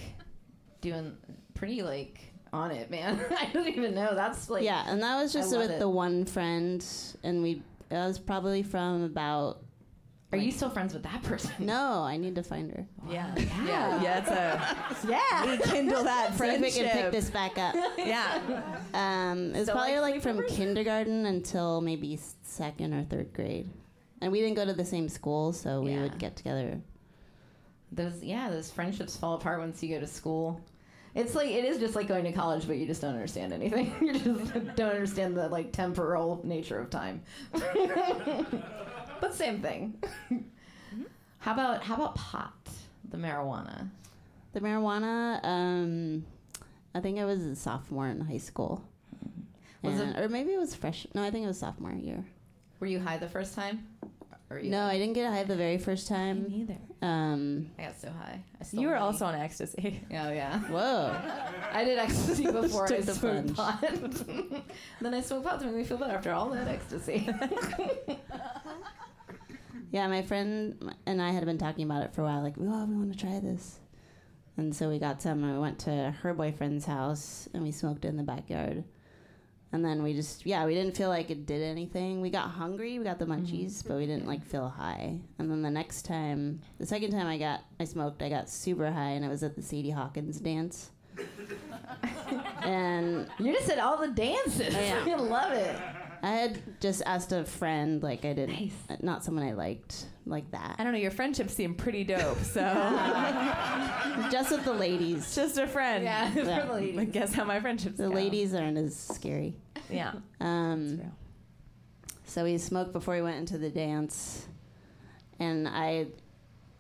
[0.81, 1.17] doing
[1.55, 2.19] pretty like
[2.53, 3.19] on it, man.
[3.37, 4.15] I don't even know.
[4.15, 5.79] That's like yeah, and that was just with it.
[5.79, 6.85] the one friend,
[7.23, 7.61] and we.
[7.89, 9.59] That was probably from about.
[10.31, 11.51] Are you still friends with that person?
[11.59, 12.87] No, I need to find her.
[13.07, 13.35] Yeah.
[13.37, 14.01] Yeah.
[14.01, 14.17] Yeah.
[14.19, 15.51] It's a Yeah.
[15.57, 16.61] rekindle that See if friendship.
[16.63, 17.75] we can pick this back up.
[17.99, 18.41] Yeah.
[18.95, 20.47] Um, it was So, probably like, like from sleepovers?
[20.55, 23.69] kindergarten until maybe second or third grade,
[24.21, 26.01] and we didn't go to the same school, so we Yeah.
[26.01, 26.81] would get together.
[27.91, 30.59] Those yeah, those friendships fall apart once you go to school.
[31.15, 33.93] It's like it is just like going to college, but you just don't understand anything.
[34.01, 37.21] you just don't understand the like temporal nature of time.
[39.21, 40.01] but same thing.
[41.39, 42.53] how about how about pot,
[43.09, 43.89] the marijuana?
[44.53, 46.25] The marijuana, um,
[46.93, 48.83] I think I was a sophomore in high school,
[49.81, 51.07] Was And- it- or maybe it was fresh.
[51.13, 52.23] No, I think it was sophomore year.
[52.79, 53.87] Were you high the first time?
[54.49, 56.45] Or you No, I didn't get high the very first Me time.
[56.49, 56.77] neither.
[57.03, 58.41] Um, I got so high.
[58.61, 59.05] I stole You were money.
[59.05, 60.01] also on ecstasy.
[60.11, 60.59] Oh yeah.
[60.59, 61.13] whoa.
[61.73, 63.81] I did ecstasy before I Took the smoked pot.
[65.01, 67.27] then I smoked pot to make me feel better after all that ecstasy.
[69.91, 72.41] Yeah, my friend and I had been talking about it for a while.
[72.41, 73.79] Like, oh, we want to try this.
[74.57, 75.43] And so we got some.
[75.43, 78.83] And we went to her boyfriend's house and we smoked it in the backyard.
[79.73, 82.21] And then we just, yeah, we didn't feel like it did anything.
[82.21, 85.17] We got hungry, we got the munchies, but we didn't like feel high.
[85.39, 88.91] And then the next time, the second time I got, I smoked, I got super
[88.91, 90.91] high, and it was at the Sadie Hawkins dance.
[92.63, 94.73] and you just said all the dances.
[94.73, 95.03] Yeah.
[95.07, 95.75] I love it.
[96.21, 100.49] I had just asked a friend, like I didn't, uh, not someone I liked, like
[100.51, 100.75] that.
[100.79, 100.99] I don't know.
[100.99, 102.39] Your friendships seem pretty dope.
[102.43, 102.61] So
[104.31, 105.35] just with the ladies.
[105.35, 106.03] just a friend.
[106.03, 107.09] Yeah, for the I ladies.
[107.11, 107.97] guess how my friendships.
[107.97, 108.13] The go.
[108.13, 109.55] ladies aren't as scary.
[109.89, 110.13] Yeah.
[110.39, 111.01] Um,
[112.25, 114.47] so he smoked before he went into the dance,
[115.39, 116.07] and I,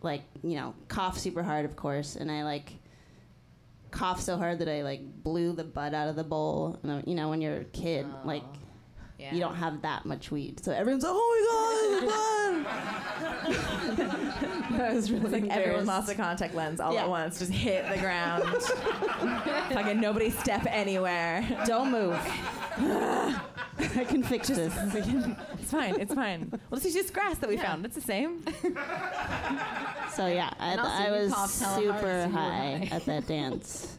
[0.01, 2.73] like, you know, coughed super hard, of course, and I like
[3.91, 6.79] coughed so hard that I like blew the butt out of the bowl.
[6.83, 8.43] And you know, when you're a kid, like.
[9.31, 12.63] You don't have that much weed, so everyone's like, "Oh my god,
[13.43, 13.53] it's
[14.03, 14.23] blood!"
[14.73, 17.03] That was really It's like everyone lost a contact lens all Yeah.
[17.03, 18.43] at once, just hit the ground.
[19.71, 21.45] Fucking nobody step anywhere.
[21.65, 22.13] Don't move.
[22.77, 24.73] I can fix this.
[24.95, 25.99] It's fine.
[25.99, 26.49] It's fine.
[26.51, 27.85] Well, this is just grass that we found.
[27.85, 28.43] It's the same.
[30.13, 32.95] So yeah, I, also I was coughed hella hard, super so you were high high.
[32.95, 33.97] at that dance,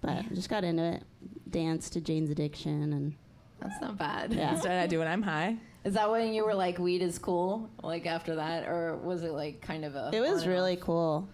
[0.00, 1.02] but I just got into it.
[1.50, 3.14] Danced to Jane's Addiction, and
[3.60, 4.32] That's not bad.
[4.32, 5.56] yeah, Instead, I do when I'm high.
[5.84, 7.68] Is that when you were like, weed is cool?
[7.82, 10.10] Like after that, or was it like kind of a?
[10.12, 10.80] it was really off?
[10.82, 11.28] cool.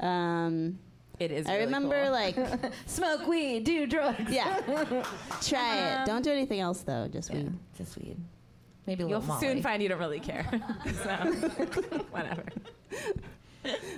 [0.00, 0.78] Um,
[1.20, 1.46] It is.
[1.46, 2.12] I really remember cool.
[2.12, 2.36] like,
[2.86, 4.30] smoke weed, do drugs.
[4.30, 4.60] yeah,
[5.42, 6.06] try Um, it.
[6.06, 7.06] Don't do anything else though.
[7.08, 7.52] Just Yeah, weed.
[7.76, 8.16] just weed.
[8.86, 10.44] Maybe a You'll little soon find you don't really care.
[11.02, 11.10] so,
[12.10, 12.44] whatever.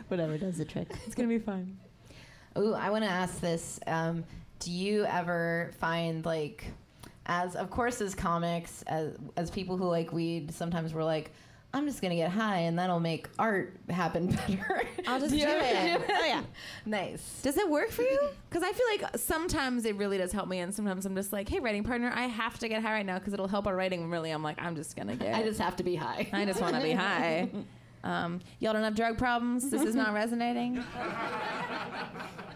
[0.08, 0.88] Whatever does the trick.
[1.06, 1.76] It's gonna be fun.
[2.56, 3.80] Ooh, I want to ask this.
[3.86, 4.24] Um,
[4.60, 6.64] do you ever find like,
[7.26, 11.32] as of course as comics, as as people who like weed, sometimes we're like,
[11.74, 14.82] I'm just gonna get high and that'll make art happen better.
[15.06, 15.64] I'll just do do ever
[16.04, 16.06] it.
[16.06, 16.42] do Oh yeah.
[16.86, 17.40] Nice.
[17.42, 18.28] Does it work for you?
[18.48, 21.48] Because I feel like sometimes it really does help me, and sometimes I'm just like,
[21.48, 24.02] "Hey, writing partner, I have to get high right now because it'll help our writing."
[24.02, 26.28] And really, I'm like, "I'm just gonna get." I just have to be high.
[26.32, 27.48] I just want to be high.
[28.04, 29.68] Um, y'all don't have drug problems.
[29.68, 30.82] This is not resonating.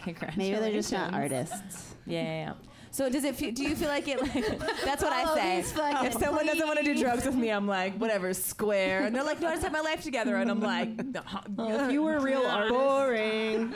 [0.04, 0.36] Congratulations.
[0.36, 1.96] Maybe they're just not artists.
[2.06, 2.52] Yeah, yeah, yeah.
[2.92, 3.36] So does it?
[3.36, 4.20] Feel, do you feel like it?
[4.20, 4.32] Like,
[4.84, 5.62] that's what I Oh, say.
[5.62, 9.04] fucking If someone doesn't want to do drugs with me, I'm like, whatever, square.
[9.04, 10.36] And they're like, no, I just have my life together.
[10.36, 13.74] And I'm like, if you were a real artist, boring.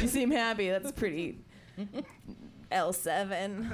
[0.00, 0.70] you seem happy.
[0.70, 1.40] That's pretty.
[2.72, 3.68] L7.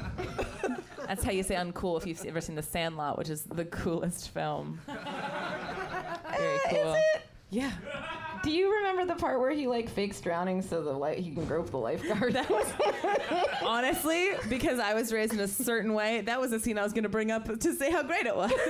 [1.07, 4.31] That's how you say uncool if you've ever seen The Sandlot, which is the coolest
[4.31, 4.81] film.
[4.87, 6.97] Very cool.
[7.51, 7.71] Yeah.
[8.47, 11.45] Do you remember the part where he like fakes drowning so the li- he can
[11.47, 12.33] grope the lifeguard?
[12.35, 12.65] That was
[13.65, 16.93] Honestly, because I was raised in a certain way, that was a scene I was
[16.93, 18.53] going to bring up to say how great it was.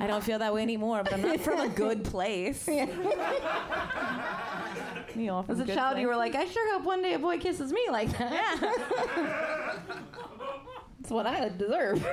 [0.00, 2.66] I don't feel that way anymore, but I'm not from a good place.
[2.66, 2.88] Me
[5.28, 7.38] all as a good child, you were like, I sure hope one day a boy
[7.38, 8.32] kisses me like that.
[8.32, 9.76] yeah.
[10.98, 12.04] It's what I deserve.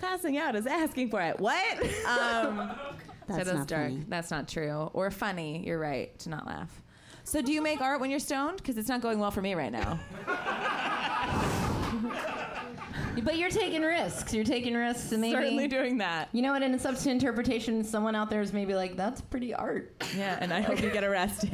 [0.00, 1.38] Passing out is asking for it.
[1.40, 1.82] What?
[2.06, 2.72] Um,
[3.26, 3.82] That's so not dark.
[3.90, 4.04] funny.
[4.08, 4.90] That's not true.
[4.94, 5.62] Or funny.
[5.66, 6.82] You're right to not laugh.
[7.24, 8.56] So do you make art when you're stoned?
[8.56, 9.98] Because it's not going well for me right now.
[13.22, 14.32] but you're taking risks.
[14.32, 16.28] You're taking risks, and maybe Certainly doing that.
[16.32, 16.62] you know what?
[16.62, 17.84] And it's up to interpretation.
[17.84, 21.04] Someone out there is maybe like, "That's pretty art." Yeah, and I hope you get
[21.04, 21.50] arrested.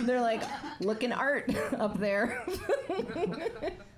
[0.00, 0.42] They're like,
[0.80, 2.42] "Looking art up there."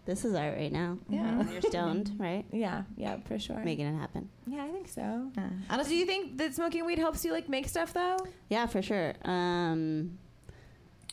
[0.07, 0.99] This is art right now.
[1.09, 1.49] Yeah.
[1.51, 2.45] You're stoned, right?
[2.51, 3.59] yeah, yeah, for sure.
[3.63, 4.29] Making it happen.
[4.47, 5.31] Yeah, I think so.
[5.71, 8.17] Uh, Do you think that smoking weed helps you like make stuff though?
[8.49, 9.15] Yeah, for sure.
[9.25, 10.19] Um,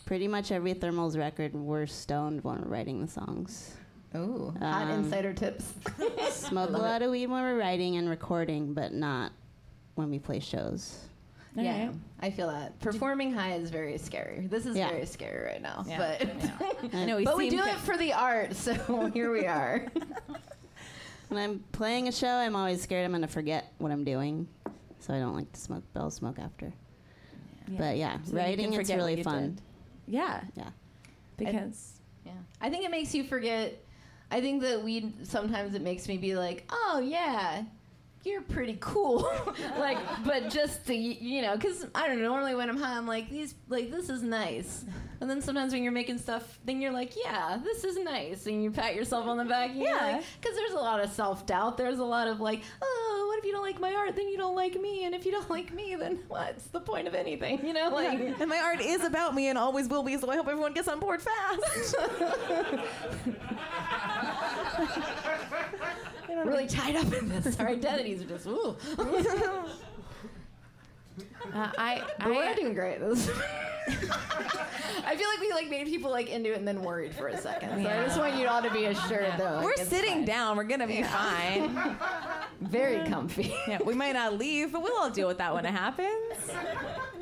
[0.06, 3.76] pretty much every Thermals record, we're stoned when we're writing the songs.
[4.16, 5.74] Ooh, hot Um, insider tips.
[6.32, 9.32] Smoke a lot of weed when we're writing and recording, but not
[9.96, 11.07] when we play shows.
[11.58, 11.96] Yeah, Alright.
[12.22, 14.48] I feel that performing high is very scary.
[14.48, 14.90] This is Yeah.
[14.90, 15.98] very scary right now, Yeah.
[16.20, 18.56] but I know we but we do ki- it for the art.
[18.56, 18.74] So
[19.14, 19.86] here we are.
[21.30, 24.48] When I'm playing a show, I'm always scared I'm going to forget what I'm doing.
[25.00, 25.84] So I don't like to smoke.
[25.94, 26.72] But I'll smoke after.
[27.68, 29.56] But yeah, So writing can it's really fun.
[29.56, 29.62] did.
[30.08, 30.70] Yeah, Yeah.
[31.36, 32.32] because Yeah.
[32.62, 33.84] I think it makes you forget.
[34.32, 37.64] I think that weed sometimes it makes me be like, oh yeah,
[38.24, 39.30] you're pretty cool.
[39.80, 42.28] like, but just to you know, because I don't know.
[42.28, 44.86] Normally when I'm high, I'm like these, like this is nice.
[45.20, 48.64] And then sometimes when you're making stuff, then you're like, yeah, this is nice, and
[48.64, 49.72] you pat yourself on the back.
[49.74, 50.22] Yeah.
[50.40, 51.78] Because there's a lot of self doubt.
[51.78, 54.16] There's a lot of like, oh, what if you don't like my art?
[54.16, 57.08] Then you don't like me, and if you don't like me, then what's the point
[57.08, 57.66] of anything?
[57.66, 58.20] You know, like.
[58.40, 60.18] and my art is about me and always will be.
[60.18, 61.96] So I hope everyone gets on board fast.
[66.46, 67.60] really tied up in this.
[67.60, 68.76] Our identities are just ooh.
[71.54, 73.00] Uh, I, But we're I, doing great.
[75.08, 77.38] I feel like we like made people like into it and then worried for a
[77.38, 77.84] second.
[77.84, 79.62] So I just want you all to be assured though.
[79.64, 80.26] we're sitting fine.
[80.26, 80.58] down.
[80.58, 81.98] We're gonna be fine.
[82.62, 83.54] very comfy.
[83.68, 86.36] Yeah, we might not leave, but we'll all deal with that when it happens.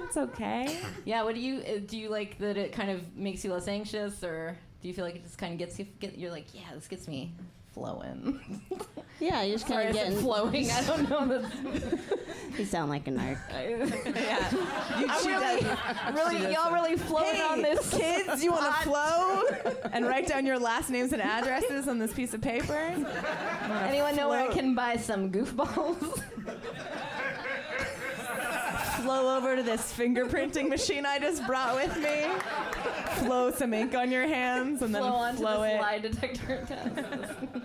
[0.02, 0.80] It's okay.
[1.06, 1.24] Yeah.
[1.24, 1.98] What do you uh, do?
[1.98, 5.16] You like that it kind of makes you less anxious, or do you feel like
[5.16, 5.86] it just kind of gets you?
[6.00, 7.32] Get, you're like, yeah, this gets me
[7.76, 8.40] flowing.
[9.22, 10.70] Yeah, you just kind of said get flowing.
[10.70, 11.26] I don't know.
[11.26, 11.56] That's,
[12.60, 13.38] You sound like a narc.
[14.14, 14.52] yeah.
[15.00, 16.74] You, I'm she really, does- really, she y'all that.
[16.74, 17.90] really floating Hey, on this.
[17.92, 19.42] kids, you want to flow
[19.94, 22.74] and write down your last names and addresses on this piece of paper?
[23.88, 26.22] Anyone know where I can buy some goofballs?
[29.06, 32.26] Flow over to this fingerprinting machine I just brought with me.
[33.24, 35.82] Flow some ink on your hands and then flow onto flow the it.
[35.82, 37.34] lie detector test.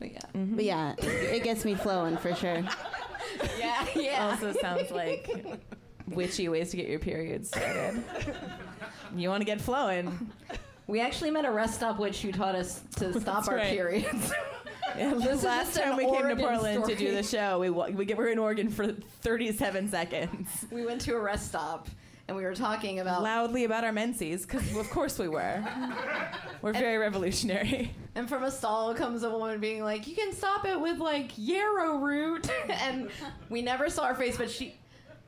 [0.00, 0.18] but yeah.
[0.34, 2.64] But yeah, it, it gets me flowing for sure.
[3.58, 4.28] Yeah, yeah.
[4.28, 5.30] Also sounds like
[6.08, 8.02] witchy ways to get your period started.
[9.14, 10.32] You want to get flowing.
[10.88, 13.70] We actually met a rest stop witch who taught us to stop That's our right.
[13.70, 14.32] periods.
[14.98, 17.70] Yeah, This is last time we came to Oregon Portland to do the show, we
[17.70, 21.88] we get, were in Oregon for 37 seconds, we went to a rest stop
[22.28, 25.64] and we were talking about loudly about our menses, because of course we were.
[26.62, 27.94] We're very revolutionary.
[28.16, 31.30] And from a stall comes a woman being like, "You can stop it with like
[31.36, 33.10] yarrow root," and
[33.48, 34.74] we never saw her face, but she,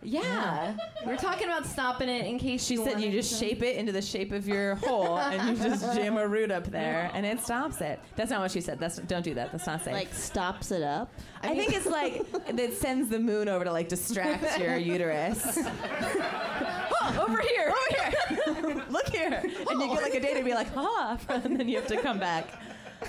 [0.03, 3.77] yeah, We're talking about stopping it in case She said you just to- shape it
[3.77, 7.27] into the shape of your hole, and you just jam a root up there, and
[7.27, 7.99] it stops it.
[8.15, 8.79] That's not what she said.
[8.79, 9.51] That's don't do that.
[9.51, 9.95] That's not safe.
[9.95, 11.13] Like stops it up.
[11.43, 15.59] I, think it's like it sends the moon over to like distract your uterus.
[15.67, 20.55] oh, over here, over here, look here, and you get like a day to be
[20.55, 22.47] like, ah, and then you have to come back.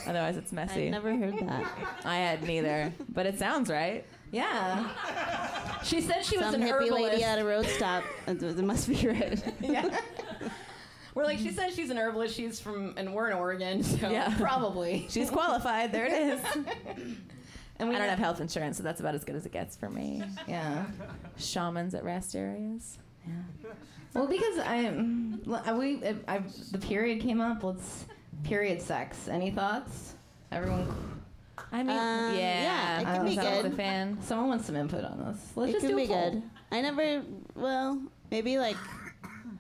[0.08, 0.86] Otherwise, it's messy.
[0.86, 1.72] I've never heard that.
[2.06, 4.06] I had neither, but it sounds right.
[4.32, 4.88] Yeah.
[5.84, 7.04] She said she was Some an hippie herbalist.
[7.12, 8.04] lady at a road stop.
[8.28, 9.44] It it must be right.
[9.62, 10.00] yeah.
[11.16, 12.36] We're like, she said she's an herbalist.
[12.36, 14.34] She's from, and we're in Oregon, so Yeah.
[14.38, 15.08] probably.
[15.10, 15.92] She's qualified.
[15.92, 16.42] There it is.
[17.82, 19.78] And we I don't have health insurance, so that's about as good as it gets
[19.78, 20.22] for me.
[20.50, 20.86] Yeah.
[21.38, 22.98] Shamans at rest areas.
[23.26, 23.70] Yeah.
[24.14, 24.88] Well, because I,
[25.48, 27.64] l- I- we, I, I, the period came up.
[27.64, 28.04] Let's
[28.44, 29.30] period sex.
[29.30, 30.16] Any thoughts?
[30.52, 31.19] Everyone,
[31.72, 33.76] I mean, Um, yeah, yeah, it can be I'm a good.
[33.76, 34.18] fan.
[34.24, 35.38] someone wants some input on this.
[35.56, 36.44] Let's it just can do be good.
[36.72, 37.22] I never.
[37.56, 38.78] Well, maybe like.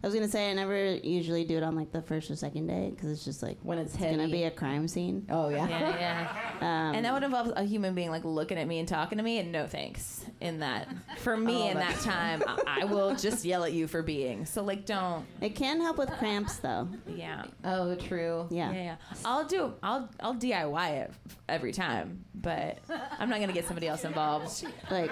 [0.01, 2.67] I was gonna say I never usually do it on like the first or second
[2.67, 5.25] day because it's just like When it's it's gonna be a crime scene.
[5.29, 5.67] Oh yeah.
[5.67, 6.57] Yeah, yeah.
[6.61, 9.23] Um, And that would involve a human being like looking at me and talking to
[9.23, 10.25] me, and no thanks.
[10.39, 13.87] In that, for me, Oh, in that time, I, I will just yell at you
[13.87, 14.45] for being.
[14.45, 15.25] So like, don't.
[15.41, 16.87] it can help with cramps though.
[17.05, 17.43] Yeah.
[17.65, 18.47] Oh, true.
[18.49, 18.71] Yeah.
[18.71, 18.95] Yeah, yeah.
[19.25, 19.73] I'll do.
[19.83, 21.11] I'll I'll DIY it
[21.49, 22.77] every time, but
[23.19, 25.11] I'm not gonna get somebody else involved Like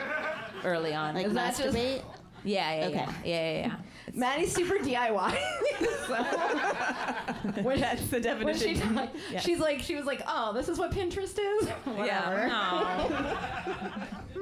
[0.64, 1.16] early on.
[1.16, 2.04] like Is just- masturbate.
[2.46, 2.96] yeah, yeah, Okay.
[2.96, 3.68] yeah, yeah, yeah.
[3.68, 3.76] yeah.
[4.18, 5.32] Maddie's super DIY.
[7.64, 8.96] when, That's the when she definition.
[8.96, 9.44] talk- Yes.
[9.44, 11.68] she's like, she was like, oh, this is what Pinterest is.
[11.86, 12.48] Whatever.
[12.48, 14.08] Yeah.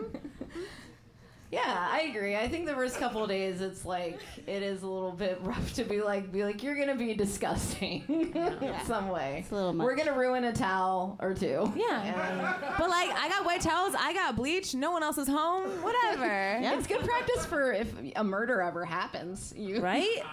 [1.51, 2.36] Yeah, I agree.
[2.36, 5.73] I think the first couple of days, it's like it is a little bit rough
[5.75, 9.39] to be like, be like, you're gonna be disgusting in some way.
[9.41, 9.86] It's a little much.
[9.86, 11.71] We're gonna ruin a towel or two.
[11.75, 12.01] Yeah.
[12.01, 13.93] And But like, I got white towels.
[13.97, 14.73] I got bleach.
[14.73, 15.69] No one else is home.
[15.84, 16.60] Whatever.
[16.75, 19.53] It's good practice for if a murder ever happens.
[19.55, 20.23] You Right?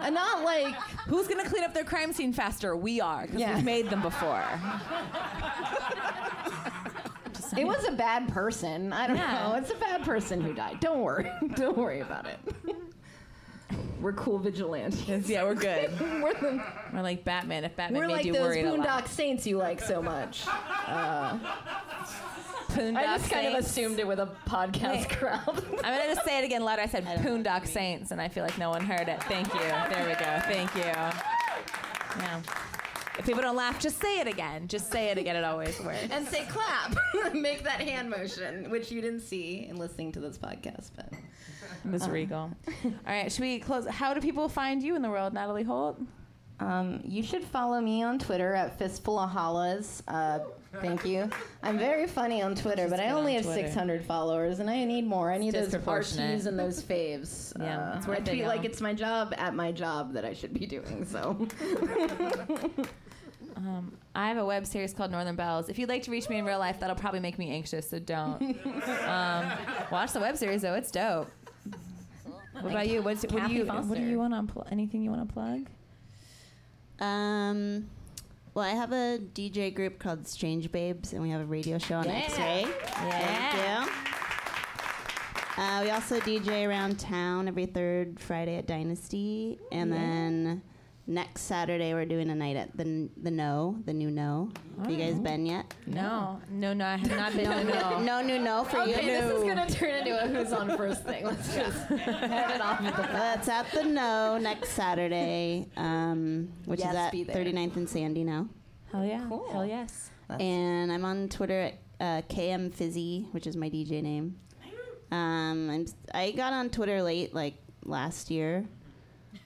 [0.00, 0.74] and not like
[1.06, 2.76] Who's gonna clean up their crime scene faster?
[2.76, 3.54] We are, because Yeah.
[3.54, 4.44] we've made them before.
[7.58, 8.92] It was a bad person.
[8.92, 9.48] I don't Yeah.
[9.48, 9.54] know.
[9.54, 10.80] It's a bad person who died.
[10.80, 11.30] Don't worry.
[11.54, 12.38] Don't worry about it.
[14.00, 15.28] We're cool vigilantes.
[15.28, 15.90] yeah, we're good.
[16.22, 17.64] We're, the, We're like Batman.
[17.64, 19.08] If Batman we're made like you those worried Boondock.
[19.08, 20.44] Saints you like so much.
[20.86, 21.38] Uh,
[22.68, 25.08] Poondock I just kind of assumed it with a podcast Wait.
[25.10, 25.64] crowd.
[25.82, 26.82] I'm gonna just say it again louder.
[26.82, 29.20] I said Poondock Saints, and I feel like no one heard it.
[29.24, 29.60] Thank you.
[29.60, 30.40] There we go.
[30.44, 30.82] Thank you.
[30.82, 32.42] Yeah.
[33.18, 34.68] If people don't laugh, just say it again.
[34.68, 35.36] Just say it again.
[35.36, 36.06] It always works.
[36.10, 36.94] and say clap.
[37.34, 41.10] Make that hand motion, which you didn't see in listening to this podcast, but
[41.84, 42.08] Ms.
[42.08, 42.50] Regal.
[42.84, 43.86] All right, should we close?
[43.86, 46.00] How do people find you in the world, Natalie Holt?
[46.58, 50.02] Um, you should follow me on Twitter at Fistful of Hollas.
[50.08, 50.38] Uh,
[50.80, 51.28] thank you.
[51.62, 53.66] I'm very funny on Twitter, but I only on have Twitter.
[53.68, 55.30] 600 followers, and I need more.
[55.30, 56.40] I need those disproportionate.
[56.40, 57.52] RTs and those faves.
[57.62, 60.32] Yeah, uh, it's I it, tweet like it's my job at my job that I
[60.32, 61.04] should be doing.
[61.06, 61.46] So
[63.56, 65.68] Um, I have a web series called Northern Bells.
[65.68, 67.98] If you'd like to reach me in real life, that'll probably make me anxious, so
[67.98, 68.42] don't.
[69.06, 69.50] um,
[69.90, 71.30] watch the web series though; it's dope.
[72.60, 73.02] What about you?
[73.02, 73.64] What's, what do Kathy you?
[73.66, 74.52] What do you want to?
[74.52, 75.68] Pl- anything you want to plug?
[77.00, 77.88] Um,
[78.54, 81.96] well, I have a DJ group called Strange Babes, and we have a radio show
[81.96, 82.66] on X-Ray.
[82.84, 83.92] Thank you.
[85.62, 90.62] Uh, we also DJ around town every third Friday at Dynasty, and then
[91.08, 94.50] next Saturday we're doing a night at the the No, the new No.
[94.80, 95.72] Have you guys been yet?
[95.86, 96.84] No, no, no.
[96.86, 97.44] I have not been.
[97.44, 98.94] No, no, no, new No for you.
[98.94, 101.24] okay, this is gonna turn into a who's on first thing.
[101.24, 106.80] Let's just head it off with the That's at the No next Saturday, um, which
[106.80, 107.36] Yes, is at be there.
[107.44, 108.48] 39th and Sandy now.
[108.92, 109.24] Hell yeah.
[109.28, 109.48] Cool.
[109.50, 110.10] Hell yes.
[110.28, 114.38] That's- and I'm on Twitter at uh, KM Fizzy, which is my DJ name.
[115.12, 117.54] Um, I'm s- I got on Twitter late, like
[117.84, 118.64] last year,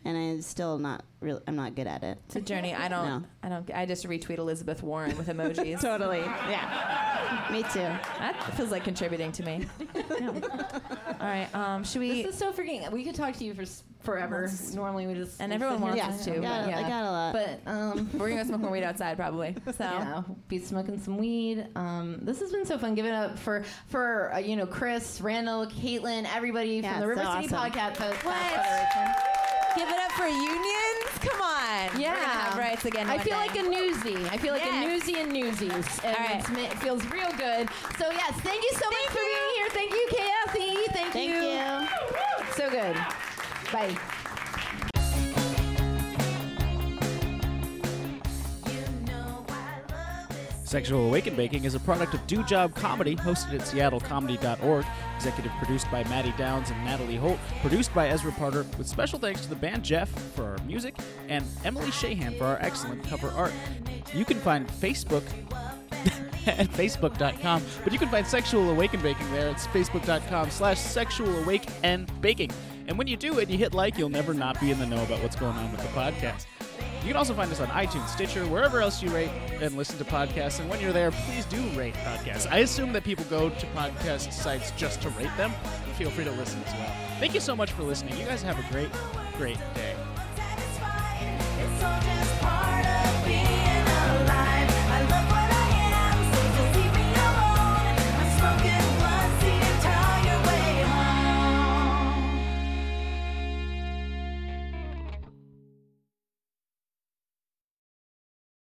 [0.06, 1.42] and I'm still not real.
[1.46, 2.18] I'm not good at it.
[2.26, 2.74] It's a journey.
[2.74, 3.06] I don't.
[3.06, 3.22] No.
[3.42, 3.70] I don't.
[3.74, 5.80] I just retweet Elizabeth Warren with emojis.
[5.82, 6.18] Totally.
[6.20, 7.46] Yeah.
[7.52, 7.78] Me too.
[7.80, 9.66] That feels like contributing to me.
[9.94, 10.28] Yeah.
[11.20, 11.48] All right.
[11.54, 12.22] Um, should we?
[12.22, 12.90] This is so freaking.
[12.90, 13.64] We could talk to you for
[14.02, 14.42] forever.
[14.46, 16.84] Let's- Normally we just and we everyone wants and us to, chat, but I got,
[16.84, 17.32] I got a lot.
[17.34, 19.54] But um, We're gonna smoke more weed outside probably.
[19.66, 21.66] So yeah, be smoking some weed.
[21.76, 22.94] Um, this has been so fun.
[22.94, 27.06] Give it up for for uh, you know Chris, Randall, Caitlin, everybody Yeah, from the
[27.08, 27.72] River so City awesome.
[27.72, 29.29] Podcast Co- What?
[29.74, 29.76] Federation.
[29.76, 31.10] give it up for unions.
[31.20, 31.94] Come on.
[31.94, 32.14] We're Yeah.
[32.14, 33.08] gonna have rights again.
[33.10, 33.46] I feel day.
[33.46, 34.30] like a newsie.
[34.32, 34.84] I feel like Yes.
[34.84, 35.86] a newsie and newsies.
[36.04, 36.50] And All right.
[36.72, 37.68] it feels real good.
[37.98, 39.68] So yes, thank you so much for being here.
[39.70, 40.74] Thank you, Kathy.
[40.92, 41.42] Thank, Thank you.
[41.42, 41.88] you.
[42.56, 42.96] So good.
[43.72, 43.96] Bye.
[50.70, 54.86] Sexual Awaken Baking is a product of Do Job Comedy, hosted at seattlecomedy.org.
[55.16, 57.40] Executive produced by Maddie Downs and Natalie Holt.
[57.60, 60.94] Produced by Ezra Parter, with special thanks to the band Jeff for our music
[61.28, 63.52] and Emily Shahan for our excellent cover art.
[64.14, 65.24] You can find Facebook
[66.46, 69.48] at facebook.com, but you can find Sexual Awaken Baking there.
[69.48, 72.52] It's facebook.com slash sexual awake and baking.
[72.86, 75.02] And when you do it, you hit like, you'll never not be in the know
[75.02, 76.46] about what's going on with the podcast.
[77.00, 79.30] You can also find us on iTunes, Stitcher, wherever else you rate
[79.60, 80.60] and listen to podcasts.
[80.60, 82.50] And when you're there, please do rate podcasts.
[82.50, 85.52] I assume that people go to podcast sites just to rate them.
[85.96, 86.94] Feel free to listen as well.
[87.18, 88.18] Thank you so much for listening.
[88.18, 88.90] You guys have a great,
[89.38, 89.94] great day.